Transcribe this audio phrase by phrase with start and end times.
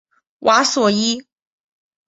[0.39, 1.23] 瓦索伊。